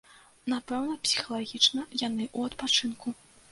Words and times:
Напэўна, 0.53 0.95
псіхалагічна 1.03 1.81
яны 2.07 2.23
ў 2.37 2.51
адпачынку. 2.51 3.07